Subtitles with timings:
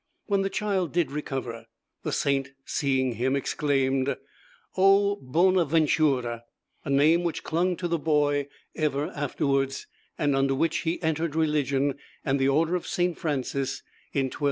[0.25, 1.67] When the child did recover,
[2.01, 4.17] the saint, seeing him, exclaimed
[4.75, 6.45] "O bona ventura!"
[6.83, 9.85] a name which clung to the boy ever afterwards,
[10.17, 13.15] and under which he entered religion and the order of St.
[13.15, 14.39] Francis in 1243.